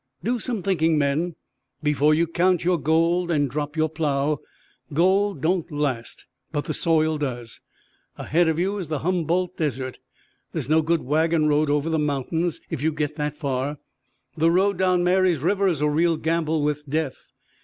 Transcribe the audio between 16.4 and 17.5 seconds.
with death.